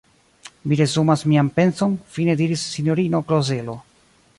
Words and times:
Mi 0.71 0.79
resumas 0.79 1.25
mian 1.33 1.53
penson, 1.59 1.95
fine 2.17 2.37
diris 2.41 2.67
sinjorino 2.75 3.25
Klozelo. 3.31 3.79